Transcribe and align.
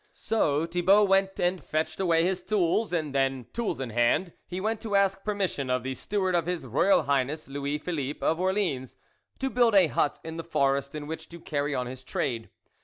So 0.13 0.65
Thibault 0.65 1.03
went 1.03 1.39
and 1.39 1.63
fetched 1.63 1.99
away 1.99 2.23
his 2.25 2.41
tools; 2.41 2.91
and 2.91 3.13
then, 3.13 3.45
tools 3.53 3.79
in 3.79 3.91
hand, 3.91 4.33
he 4.47 4.59
went 4.59 4.81
to 4.81 4.95
ask 4.95 5.23
permission 5.23 5.69
of 5.69 5.83
the 5.83 5.93
Steward 5.93 6.33
of 6.33 6.47
his 6.47 6.65
Royal 6.65 7.03
Highness 7.03 7.47
Louis 7.47 7.77
Philippe 7.77 8.25
of 8.25 8.39
Orleans, 8.39 8.95
to 9.37 9.51
build 9.51 9.75
a 9.75 9.85
hut 9.85 10.17
in 10.23 10.37
the 10.37 10.43
forest, 10.43 10.95
in 10.95 11.05
which 11.05 11.29
to 11.29 11.39
carry 11.39 11.75
on 11.75 11.85
his 11.85 12.01
trade. 12.01 12.49